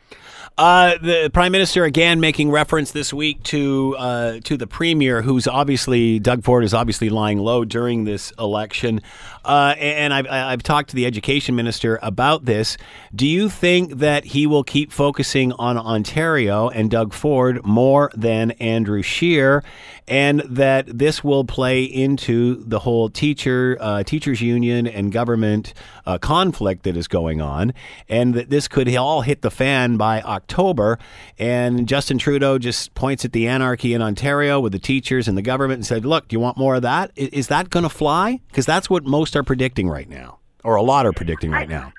Uh, 0.59 0.99
the 0.99 1.30
prime 1.33 1.52
minister 1.52 1.85
again 1.85 2.18
making 2.18 2.50
reference 2.50 2.90
this 2.90 3.14
week 3.14 3.40
to 3.45 3.95
uh, 3.97 4.40
to 4.42 4.57
the 4.57 4.66
premier, 4.66 5.23
who's 5.23 5.47
obviously 5.47 6.18
Doug 6.18 6.42
Ford 6.42 6.64
is 6.64 6.75
obviously 6.75 7.11
lying 7.11 7.38
low 7.38 7.64
during 7.64 8.02
this 8.02 8.33
election, 8.40 9.00
uh, 9.45 9.76
and 9.78 10.12
I've, 10.12 10.26
I've 10.26 10.64
talked 10.64 10.90
to 10.90 10.97
the 10.97 11.07
education 11.07 11.54
minister 11.54 12.00
about 12.02 12.45
this. 12.45 12.76
Do 13.14 13.25
you 13.25 13.49
think 13.49 13.99
that 13.99 14.25
he 14.25 14.49
will 14.49 14.64
keep 14.64 14.90
focusing 14.90 15.52
on 15.52 15.78
Ontario 15.78 16.68
and 16.71 16.90
Doug 16.90 17.12
Ford 17.12 17.64
more 17.64 18.11
than 18.16 18.50
Andrew 18.52 19.02
Scheer, 19.02 19.62
and 20.09 20.40
that 20.40 20.87
this 20.88 21.23
will 21.23 21.45
play 21.45 21.85
into 21.85 22.64
the 22.64 22.80
whole 22.80 23.09
teacher 23.09 23.77
uh, 23.80 24.02
teachers 24.02 24.40
union 24.40 24.87
and 24.87 25.12
government 25.12 25.75
uh, 26.06 26.18
conflict 26.18 26.82
that 26.85 26.97
is 26.97 27.08
going 27.08 27.40
on, 27.40 27.73
and 28.08 28.35
that 28.35 28.50
this 28.50 28.68
could 28.68 28.94
all 28.97 29.23
hit 29.23 29.42
the 29.42 29.50
fan 29.50 29.97
by 29.97 30.20
October. 30.23 30.99
And 31.38 31.88
Justin 31.88 32.18
Trudeau 32.18 32.58
just 32.58 32.94
points 32.94 33.25
at 33.25 33.32
the 33.32 33.47
anarchy 33.47 33.94
in 33.94 34.02
Ontario 34.02 34.61
with 34.61 34.73
the 34.73 34.78
teachers 34.78 35.28
and 35.28 35.37
the 35.37 35.42
government 35.42 35.78
and 35.78 35.87
said, 35.87 36.04
"Look, 36.04 36.28
do 36.28 36.35
you 36.35 36.40
want 36.40 36.56
more 36.56 36.76
of 36.76 36.82
that? 36.82 37.12
Is, 37.16 37.28
Is 37.30 37.47
that 37.49 37.70
going 37.70 37.85
to 37.85 37.88
fly? 37.90 38.40
Because 38.49 38.66
that's 38.66 38.90
what 38.90 39.04
most 39.04 39.37
are 39.37 39.42
predicting 39.42 39.88
right 39.88 40.08
now, 40.08 40.38
or 40.64 40.76
a 40.76 40.82
lot 40.82 41.06
are 41.06 41.12
predicting 41.12 41.50
right 41.50 41.68
now." 41.68 41.92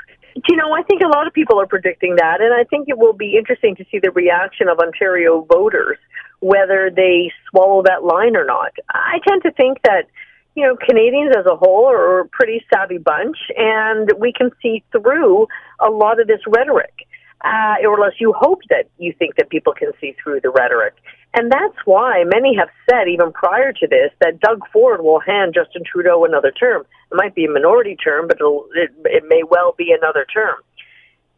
You 0.47 0.55
know, 0.55 0.71
I 0.73 0.83
think 0.83 1.01
a 1.01 1.07
lot 1.07 1.27
of 1.27 1.33
people 1.33 1.59
are 1.59 1.65
predicting 1.67 2.15
that, 2.17 2.39
and 2.39 2.53
I 2.53 2.63
think 2.63 2.87
it 2.87 2.97
will 2.97 3.13
be 3.13 3.35
interesting 3.37 3.75
to 3.75 3.85
see 3.91 3.99
the 3.99 4.11
reaction 4.11 4.69
of 4.69 4.79
Ontario 4.79 5.45
voters, 5.51 5.97
whether 6.39 6.89
they 6.95 7.31
swallow 7.49 7.83
that 7.83 8.03
line 8.03 8.35
or 8.35 8.45
not. 8.45 8.71
I 8.89 9.19
tend 9.27 9.41
to 9.43 9.51
think 9.51 9.79
that, 9.83 10.07
you 10.55 10.65
know, 10.65 10.75
Canadians 10.75 11.33
as 11.37 11.45
a 11.45 11.55
whole 11.55 11.87
are 11.89 12.21
a 12.21 12.27
pretty 12.27 12.63
savvy 12.73 12.97
bunch, 12.97 13.37
and 13.55 14.11
we 14.19 14.33
can 14.33 14.51
see 14.61 14.83
through 14.91 15.47
a 15.79 15.89
lot 15.89 16.19
of 16.19 16.27
this 16.27 16.41
rhetoric. 16.47 16.93
Uh, 17.41 17.75
or 17.85 17.95
unless 17.95 18.19
you 18.19 18.33
hope 18.37 18.59
that 18.69 18.89
you 18.97 19.13
think 19.17 19.35
that 19.37 19.49
people 19.49 19.71
can 19.71 19.93
see 20.01 20.13
through 20.21 20.41
the 20.41 20.49
rhetoric. 20.49 20.93
And 21.33 21.49
that's 21.49 21.77
why 21.85 22.25
many 22.25 22.53
have 22.57 22.67
said, 22.89 23.07
even 23.07 23.31
prior 23.31 23.71
to 23.71 23.87
this, 23.87 24.11
that 24.19 24.41
Doug 24.41 24.59
Ford 24.73 25.01
will 25.01 25.21
hand 25.21 25.53
Justin 25.53 25.83
Trudeau 25.85 26.25
another 26.25 26.51
term. 26.51 26.81
It 27.11 27.15
might 27.15 27.35
be 27.35 27.45
a 27.45 27.49
minority 27.49 27.95
term, 27.95 28.27
but 28.27 28.39
it, 28.75 28.91
it 29.05 29.23
may 29.29 29.43
well 29.49 29.73
be 29.77 29.95
another 29.97 30.25
term. 30.25 30.55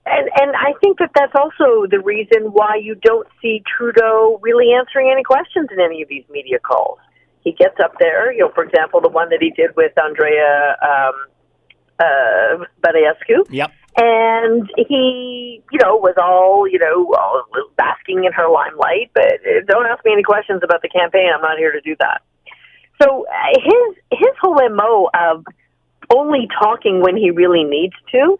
And 0.05 0.29
and 0.39 0.55
I 0.55 0.73
think 0.81 0.97
that 0.97 1.11
that's 1.13 1.35
also 1.35 1.85
the 1.85 1.99
reason 1.99 2.49
why 2.51 2.77
you 2.81 2.95
don't 2.95 3.27
see 3.39 3.61
Trudeau 3.77 4.39
really 4.41 4.73
answering 4.73 5.11
any 5.11 5.23
questions 5.23 5.69
in 5.71 5.79
any 5.79 6.01
of 6.01 6.09
these 6.09 6.23
media 6.31 6.57
calls. 6.57 6.97
He 7.43 7.51
gets 7.53 7.75
up 7.83 7.93
there, 7.99 8.31
you 8.31 8.39
know, 8.39 8.51
for 8.53 8.63
example, 8.63 9.01
the 9.01 9.09
one 9.09 9.29
that 9.29 9.39
he 9.41 9.49
did 9.51 9.75
with 9.75 9.91
Andrea 9.97 10.77
um, 10.81 11.13
uh, 11.99 12.65
Badescu 12.83 13.45
Yep. 13.49 13.71
and 13.97 14.69
he, 14.77 15.63
you 15.71 15.79
know, 15.83 15.95
was 15.95 16.15
all, 16.21 16.67
you 16.67 16.79
know, 16.79 17.13
all 17.17 17.43
basking 17.77 18.25
in 18.25 18.33
her 18.33 18.49
limelight. 18.49 19.11
But 19.13 19.33
uh, 19.45 19.65
don't 19.67 19.85
ask 19.85 20.03
me 20.05 20.13
any 20.13 20.23
questions 20.23 20.61
about 20.63 20.81
the 20.81 20.89
campaign. 20.89 21.29
I'm 21.33 21.41
not 21.41 21.57
here 21.57 21.71
to 21.71 21.81
do 21.81 21.95
that. 21.99 22.21
So 23.01 23.25
uh, 23.25 23.59
his 23.59 23.97
his 24.11 24.35
whole 24.39 24.69
mo 24.69 25.09
of 25.13 25.45
only 26.13 26.47
talking 26.61 27.01
when 27.01 27.17
he 27.17 27.31
really 27.31 27.63
needs 27.63 27.95
to, 28.11 28.39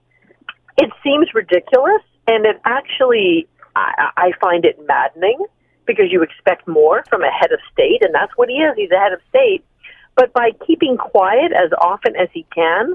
it 0.78 0.92
seems 1.04 1.34
ridiculous, 1.34 2.02
and 2.28 2.46
it 2.46 2.62
actually 2.66 3.48
I, 3.76 4.12
I 4.18 4.32
find 4.40 4.66
it 4.66 4.80
maddening 4.88 5.44
because 5.86 6.06
you 6.12 6.22
expect 6.24 6.68
more 6.68 7.04
from 7.10 7.24
a 7.24 7.32
head 7.32 7.52
of 7.52 7.60
state, 7.72 8.02
and 8.02 8.14
that's 8.14 8.32
what 8.36 8.50
he 8.50 8.56
is. 8.56 8.74
He's 8.78 8.92
a 8.92 9.00
head 9.00 9.14
of 9.14 9.20
state. 9.30 9.64
But 10.16 10.34
by 10.34 10.52
keeping 10.68 10.98
quiet 10.98 11.52
as 11.52 11.72
often 11.80 12.16
as 12.16 12.30
he 12.34 12.46
can, 12.54 12.94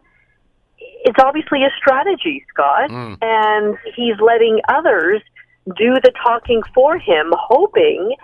it's 0.78 1.18
obviously 1.22 1.62
a 1.64 1.70
strategy, 1.78 2.44
Scott, 2.50 2.90
and 3.22 3.76
he's 3.94 4.18
letting 4.20 4.60
others 4.68 5.22
do 5.66 5.94
the 6.02 6.12
talking 6.22 6.62
for 6.74 6.98
him, 6.98 7.32
hoping 7.32 8.14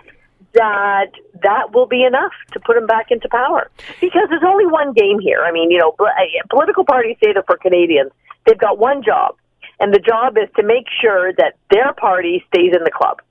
that 0.53 1.11
that 1.41 1.73
will 1.73 1.87
be 1.87 2.03
enough 2.03 2.31
to 2.51 2.59
put 2.59 2.77
him 2.77 2.85
back 2.85 3.09
into 3.09 3.27
power. 3.29 3.69
Because 3.99 4.27
there's 4.29 4.43
only 4.45 4.67
one 4.67 4.93
game 4.93 5.19
here. 5.19 5.43
I 5.43 5.51
mean, 5.51 5.71
you 5.71 5.79
know, 5.79 5.95
uh, 5.99 6.05
political 6.49 6.85
parties 6.85 7.17
say 7.23 7.33
that 7.33 7.45
for 7.47 7.57
Canadians, 7.57 8.11
they've 8.45 8.57
got 8.57 8.77
one 8.77 9.03
job, 9.03 9.35
and 9.79 9.93
the 9.93 9.99
job 9.99 10.37
is 10.37 10.49
to 10.55 10.63
make 10.63 10.85
sure 11.01 11.33
that 11.33 11.55
their 11.71 11.93
party 11.93 12.43
stays 12.53 12.73
in 12.75 12.83
the 12.83 12.91
club. 12.91 13.21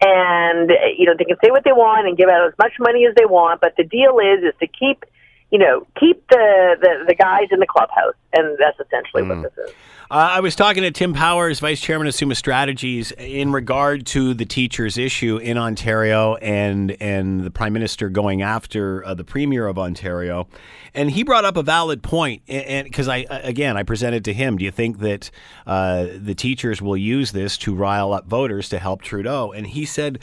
And 0.00 0.70
you 0.96 1.06
know, 1.06 1.14
they 1.18 1.24
can 1.24 1.36
say 1.44 1.50
what 1.50 1.64
they 1.64 1.72
want 1.72 2.06
and 2.06 2.16
give 2.16 2.28
out 2.28 2.46
as 2.46 2.54
much 2.58 2.72
money 2.78 3.06
as 3.06 3.14
they 3.16 3.26
want, 3.26 3.60
but 3.60 3.74
the 3.76 3.84
deal 3.84 4.18
is 4.18 4.44
is 4.44 4.54
to 4.60 4.66
keep 4.66 5.04
you 5.50 5.58
know, 5.58 5.86
keep 5.98 6.26
the, 6.28 6.76
the, 6.80 7.04
the 7.08 7.14
guys 7.14 7.48
in 7.50 7.60
the 7.60 7.66
clubhouse. 7.66 8.14
And 8.32 8.56
that's 8.58 8.78
essentially 8.80 9.22
what 9.22 9.42
this 9.42 9.52
is. 9.68 9.74
Uh, 10.10 10.14
I 10.32 10.40
was 10.40 10.56
talking 10.56 10.84
to 10.84 10.90
Tim 10.90 11.12
Powers, 11.12 11.60
Vice 11.60 11.82
Chairman 11.82 12.06
of 12.06 12.14
Summa 12.14 12.34
Strategies, 12.34 13.12
in 13.12 13.52
regard 13.52 14.06
to 14.06 14.32
the 14.32 14.46
teachers' 14.46 14.96
issue 14.96 15.36
in 15.36 15.58
Ontario 15.58 16.36
and 16.36 16.92
and 16.92 17.42
the 17.42 17.50
Prime 17.50 17.74
Minister 17.74 18.08
going 18.08 18.40
after 18.40 19.04
uh, 19.04 19.12
the 19.12 19.24
Premier 19.24 19.66
of 19.66 19.78
Ontario, 19.78 20.48
and 20.94 21.10
he 21.10 21.24
brought 21.24 21.44
up 21.44 21.58
a 21.58 21.62
valid 21.62 22.02
point. 22.02 22.40
And 22.48 22.84
because 22.84 23.06
I 23.06 23.26
again 23.28 23.76
I 23.76 23.82
presented 23.82 24.24
to 24.24 24.32
him, 24.32 24.56
do 24.56 24.64
you 24.64 24.70
think 24.70 25.00
that 25.00 25.30
uh, 25.66 26.06
the 26.16 26.34
teachers 26.34 26.80
will 26.80 26.96
use 26.96 27.32
this 27.32 27.58
to 27.58 27.74
rile 27.74 28.14
up 28.14 28.26
voters 28.26 28.70
to 28.70 28.78
help 28.78 29.02
Trudeau? 29.02 29.52
And 29.52 29.66
he 29.66 29.84
said. 29.84 30.20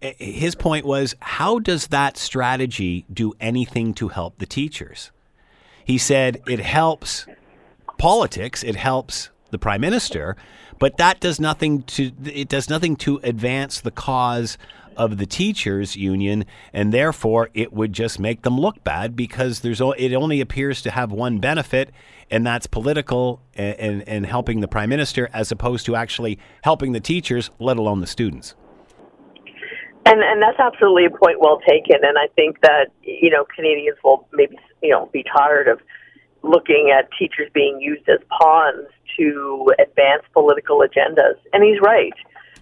His 0.00 0.54
point 0.54 0.84
was, 0.84 1.16
how 1.20 1.58
does 1.58 1.88
that 1.88 2.16
strategy 2.16 3.04
do 3.12 3.32
anything 3.40 3.94
to 3.94 4.08
help 4.08 4.38
the 4.38 4.46
teachers? 4.46 5.10
He 5.84 5.98
said 5.98 6.40
it 6.46 6.60
helps 6.60 7.26
politics, 7.98 8.62
it 8.62 8.76
helps 8.76 9.30
the 9.50 9.58
prime 9.58 9.80
minister, 9.80 10.36
but 10.78 10.96
that 10.98 11.20
does 11.20 11.40
nothing 11.40 11.82
to 11.82 12.12
it 12.24 12.48
does 12.48 12.68
nothing 12.70 12.96
to 12.96 13.18
advance 13.22 13.80
the 13.80 13.90
cause 13.90 14.58
of 14.96 15.16
the 15.18 15.26
teachers 15.26 15.96
union 15.96 16.44
and 16.72 16.92
therefore 16.92 17.50
it 17.54 17.72
would 17.72 17.92
just 17.92 18.18
make 18.18 18.42
them 18.42 18.58
look 18.58 18.82
bad 18.84 19.14
because 19.14 19.60
there's 19.60 19.80
it 19.96 20.12
only 20.12 20.40
appears 20.40 20.82
to 20.82 20.90
have 20.90 21.12
one 21.12 21.38
benefit 21.38 21.90
and 22.30 22.46
that's 22.46 22.66
political 22.66 23.40
and, 23.54 23.78
and, 23.78 24.08
and 24.08 24.26
helping 24.26 24.60
the 24.60 24.68
prime 24.68 24.88
minister 24.88 25.30
as 25.32 25.52
opposed 25.52 25.86
to 25.86 25.94
actually 25.94 26.38
helping 26.62 26.92
the 26.92 27.00
teachers 27.00 27.50
let 27.58 27.76
alone 27.76 28.00
the 28.00 28.06
students 28.06 28.54
And 30.08 30.22
and 30.22 30.40
that's 30.40 30.58
absolutely 30.58 31.04
a 31.04 31.10
point 31.10 31.40
well 31.40 31.60
taken. 31.60 31.96
And 32.02 32.16
I 32.16 32.28
think 32.34 32.60
that 32.62 32.86
you 33.02 33.30
know 33.30 33.44
Canadians 33.54 33.98
will 34.02 34.26
maybe 34.32 34.58
you 34.82 34.90
know 34.90 35.06
be 35.12 35.22
tired 35.22 35.68
of 35.68 35.80
looking 36.42 36.92
at 36.96 37.10
teachers 37.18 37.50
being 37.52 37.78
used 37.80 38.08
as 38.08 38.18
pawns 38.40 38.88
to 39.18 39.72
advance 39.78 40.22
political 40.32 40.78
agendas. 40.78 41.36
And 41.52 41.62
he's 41.62 41.80
right. 41.80 42.14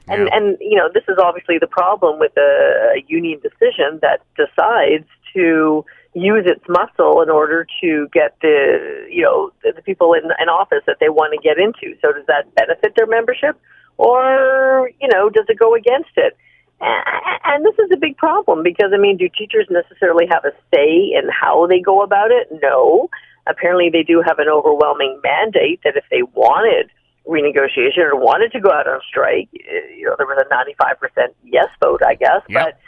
And 0.08 0.22
Yeah. 0.22 0.36
and 0.36 0.56
you 0.60 0.76
know 0.76 0.88
this 0.92 1.04
is 1.08 1.18
obviously 1.22 1.58
the 1.58 1.68
problem 1.68 2.18
with 2.18 2.32
a, 2.36 2.94
a 2.96 3.04
union 3.06 3.40
decision 3.40 4.00
that 4.02 4.22
decides 4.36 5.06
to 5.34 5.84
use 6.14 6.46
its 6.46 6.64
muscle 6.68 7.20
in 7.20 7.28
order 7.30 7.66
to 7.82 8.08
get 8.12 8.34
the 8.40 9.06
you 9.10 9.22
know 9.22 9.52
the, 9.62 9.72
the 9.76 9.82
people 9.82 10.14
in, 10.14 10.24
in 10.40 10.48
office 10.48 10.82
that 10.86 10.96
they 10.98 11.10
want 11.10 11.32
to 11.32 11.40
get 11.48 11.58
into. 11.58 11.96
So 12.02 12.12
does 12.12 12.26
that 12.26 12.52
benefit 12.56 12.94
their 12.96 13.06
membership, 13.06 13.60
or 13.98 14.90
you 15.00 15.08
know 15.12 15.28
does 15.28 15.46
it 15.48 15.58
go 15.58 15.74
against 15.74 16.16
it? 16.16 16.36
And 16.80 17.64
this 17.64 17.74
is 17.78 17.90
a 17.92 17.96
big 17.96 18.16
problem 18.16 18.62
because, 18.62 18.90
I 18.92 18.98
mean, 18.98 19.16
do 19.16 19.28
teachers 19.28 19.66
necessarily 19.70 20.26
have 20.30 20.44
a 20.44 20.52
say 20.74 21.12
in 21.14 21.28
how 21.30 21.66
they 21.66 21.80
go 21.80 22.02
about 22.02 22.30
it? 22.30 22.48
No. 22.62 23.08
Apparently, 23.46 23.88
they 23.90 24.02
do 24.02 24.22
have 24.26 24.38
an 24.38 24.48
overwhelming 24.48 25.20
mandate 25.22 25.80
that 25.84 25.96
if 25.96 26.04
they 26.10 26.22
wanted 26.22 26.90
renegotiation 27.26 27.98
or 27.98 28.16
wanted 28.16 28.52
to 28.52 28.60
go 28.60 28.70
out 28.70 28.86
on 28.86 29.00
strike, 29.08 29.48
eh, 29.54 29.96
you 29.96 30.06
know, 30.06 30.14
there 30.18 30.26
was 30.26 30.44
a 30.44 30.54
95% 30.54 31.28
yes 31.44 31.68
vote, 31.82 32.02
I 32.06 32.14
guess. 32.14 32.42
Yep. 32.48 32.64
But 32.64 32.78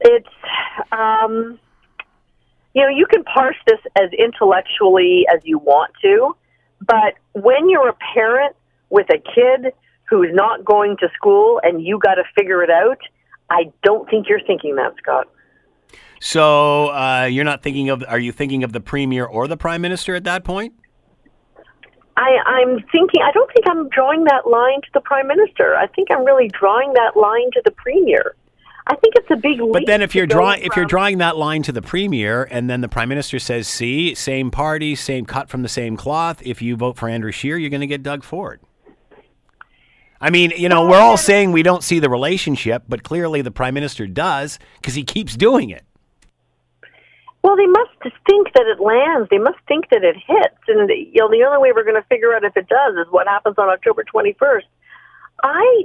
it's, 0.00 0.92
um, 0.92 1.58
you 2.74 2.82
know, 2.82 2.88
you 2.88 3.06
can 3.06 3.24
parse 3.24 3.56
this 3.66 3.80
as 3.96 4.10
intellectually 4.12 5.26
as 5.34 5.40
you 5.44 5.58
want 5.58 5.92
to, 6.02 6.36
but 6.86 7.14
when 7.32 7.68
you're 7.68 7.88
a 7.88 7.96
parent 8.14 8.54
with 8.90 9.06
a 9.10 9.18
kid 9.18 9.72
who's 10.08 10.30
not 10.32 10.64
going 10.64 10.96
to 11.00 11.08
school 11.16 11.60
and 11.62 11.82
you 11.82 11.98
got 11.98 12.14
to 12.14 12.24
figure 12.36 12.62
it 12.62 12.70
out, 12.70 12.98
I 13.50 13.72
don't 13.82 14.08
think 14.08 14.28
you're 14.28 14.44
thinking 14.46 14.76
that, 14.76 14.94
Scott. 14.98 15.28
So 16.20 16.88
uh, 16.88 17.24
you're 17.30 17.44
not 17.44 17.62
thinking 17.62 17.90
of? 17.90 18.04
Are 18.08 18.18
you 18.18 18.32
thinking 18.32 18.64
of 18.64 18.72
the 18.72 18.80
premier 18.80 19.24
or 19.24 19.46
the 19.46 19.56
prime 19.56 19.80
minister 19.80 20.14
at 20.14 20.24
that 20.24 20.44
point? 20.44 20.74
I, 22.16 22.36
I'm 22.46 22.80
thinking. 22.90 23.22
I 23.22 23.30
don't 23.32 23.50
think 23.52 23.68
I'm 23.68 23.88
drawing 23.90 24.24
that 24.24 24.48
line 24.48 24.80
to 24.82 24.88
the 24.92 25.00
prime 25.00 25.28
minister. 25.28 25.76
I 25.76 25.86
think 25.86 26.08
I'm 26.10 26.24
really 26.24 26.48
drawing 26.48 26.92
that 26.94 27.16
line 27.16 27.50
to 27.52 27.62
the 27.64 27.70
premier. 27.70 28.34
I 28.88 28.96
think 28.96 29.14
it's 29.16 29.30
a 29.30 29.36
big 29.36 29.60
leap. 29.60 29.72
But 29.72 29.86
then, 29.86 30.02
if 30.02 30.14
you're 30.14 30.26
drawing 30.26 30.62
if 30.62 30.74
you're 30.74 30.86
drawing 30.86 31.18
that 31.18 31.36
line 31.36 31.62
to 31.64 31.72
the 31.72 31.82
premier, 31.82 32.48
and 32.50 32.68
then 32.68 32.80
the 32.80 32.88
prime 32.88 33.08
minister 33.08 33.38
says, 33.38 33.68
"See, 33.68 34.14
same 34.14 34.50
party, 34.50 34.96
same 34.96 35.26
cut 35.26 35.48
from 35.48 35.62
the 35.62 35.68
same 35.68 35.96
cloth. 35.96 36.42
If 36.44 36.60
you 36.60 36.74
vote 36.74 36.96
for 36.96 37.08
Andrew 37.08 37.30
Scheer, 37.30 37.56
you're 37.56 37.70
going 37.70 37.82
to 37.82 37.86
get 37.86 38.02
Doug 38.02 38.24
Ford." 38.24 38.60
I 40.20 40.30
mean, 40.30 40.52
you 40.56 40.68
know, 40.68 40.86
we're 40.86 41.00
all 41.00 41.16
saying 41.16 41.52
we 41.52 41.62
don't 41.62 41.84
see 41.84 42.00
the 42.00 42.10
relationship, 42.10 42.84
but 42.88 43.02
clearly 43.02 43.40
the 43.42 43.50
prime 43.50 43.74
minister 43.74 44.06
does 44.06 44.58
because 44.76 44.94
he 44.94 45.04
keeps 45.04 45.36
doing 45.36 45.70
it. 45.70 45.84
Well, 47.42 47.56
they 47.56 47.66
must 47.66 47.90
think 48.26 48.52
that 48.54 48.66
it 48.66 48.80
lands. 48.80 49.28
They 49.30 49.38
must 49.38 49.58
think 49.68 49.90
that 49.90 50.02
it 50.02 50.16
hits, 50.16 50.58
and 50.66 50.90
you 50.90 51.20
know 51.22 51.30
the 51.30 51.44
only 51.44 51.58
way 51.58 51.72
we're 51.72 51.84
going 51.84 52.00
to 52.00 52.08
figure 52.08 52.34
out 52.34 52.44
if 52.44 52.56
it 52.56 52.68
does 52.68 52.96
is 52.96 53.06
what 53.10 53.28
happens 53.28 53.54
on 53.58 53.68
October 53.68 54.04
21st. 54.04 54.66
I 55.44 55.84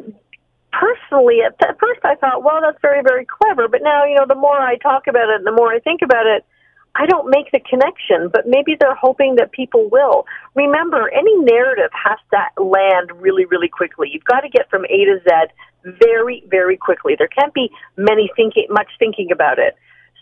personally, 0.73 1.39
at 1.45 1.57
first, 1.79 2.01
I 2.03 2.15
thought, 2.15 2.43
well, 2.43 2.59
that's 2.61 2.79
very, 2.81 3.03
very 3.03 3.25
clever. 3.25 3.67
But 3.67 3.81
now, 3.83 4.03
you 4.05 4.15
know, 4.15 4.25
the 4.27 4.35
more 4.35 4.59
I 4.59 4.77
talk 4.77 5.07
about 5.07 5.29
it, 5.29 5.35
and 5.37 5.47
the 5.47 5.51
more 5.51 5.71
I 5.71 5.79
think 5.79 6.01
about 6.01 6.25
it, 6.25 6.43
I 6.95 7.05
don't 7.07 7.29
make 7.29 7.51
the 7.51 7.59
connection. 7.59 8.29
But 8.31 8.47
maybe 8.47 8.75
they're 8.79 8.95
hoping 8.95 9.35
that 9.35 9.51
people 9.51 9.89
will. 9.89 10.25
Remember, 10.55 11.09
any 11.09 11.35
narrative 11.37 11.91
has 11.93 12.19
to 12.31 12.63
land 12.63 13.11
really, 13.15 13.45
really 13.45 13.69
quickly. 13.69 14.09
You've 14.11 14.25
got 14.25 14.41
to 14.41 14.49
get 14.49 14.69
from 14.69 14.85
A 14.85 15.05
to 15.05 15.19
Z 15.23 15.97
very, 15.99 16.43
very 16.49 16.77
quickly. 16.77 17.15
There 17.17 17.27
can't 17.27 17.53
be 17.53 17.69
many 17.97 18.29
thinking, 18.35 18.67
much 18.69 18.89
thinking 18.99 19.31
about 19.31 19.59
it. 19.59 19.75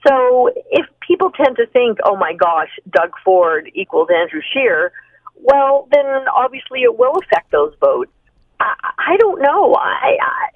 So 0.08 0.50
if 0.72 0.86
people 1.06 1.32
tend 1.32 1.58
to 1.58 1.68
think, 1.68 2.00
oh 2.04 2.16
my 2.16 2.34
gosh, 2.34 2.70
Doug 2.90 3.12
Ford 3.24 3.70
equals 3.76 4.10
Andrew 4.12 4.42
Scheer, 4.52 4.92
well, 5.36 5.88
then 5.92 6.06
obviously 6.36 6.82
it 6.82 6.98
will 6.98 7.18
affect 7.18 7.52
those 7.52 7.74
votes. 7.80 8.12
I, 8.60 8.74
I 8.98 9.18
don't 9.18 9.42
know. 9.42 9.76
I, 9.76 10.18
I 10.22 10.50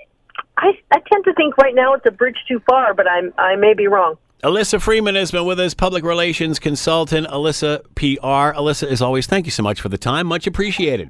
I 0.57 0.72
I 0.91 1.00
tend 1.12 1.25
to 1.25 1.34
think 1.34 1.57
right 1.57 1.75
now 1.75 1.93
it's 1.93 2.05
a 2.05 2.12
bridge 2.12 2.38
too 2.48 2.62
far, 2.69 2.93
but 2.93 3.07
I'm 3.10 3.34
I 3.38 3.55
may 3.55 3.74
be 3.74 3.88
wrong. 3.88 4.17
Alyssa 4.45 4.79
Freeman 4.79 5.15
has 5.15 5.31
been 5.31 5.43
with 5.43 5.59
us, 5.59 5.73
public 5.73 6.03
relations 6.03 6.59
consultant, 6.59 7.25
Alyssa 7.29 7.81
PR. 7.95 8.55
Alyssa, 8.55 8.87
as 8.87 9.01
always, 9.01 9.25
thank 9.25 9.47
you 9.47 9.51
so 9.51 9.63
much 9.63 9.81
for 9.81 9.89
the 9.89 9.97
time. 9.97 10.27
Much 10.27 10.45
appreciated. 10.45 11.09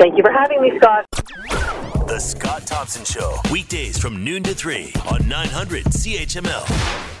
Thank 0.00 0.16
you 0.16 0.24
for 0.24 0.32
having 0.32 0.60
me, 0.60 0.72
Scott. 0.78 1.06
The 2.08 2.18
Scott 2.18 2.66
Thompson 2.66 3.04
Show, 3.04 3.36
weekdays 3.52 3.98
from 3.98 4.24
noon 4.24 4.42
to 4.42 4.52
3 4.52 4.92
on 5.12 5.28
900 5.28 5.84
CHML. 5.84 7.19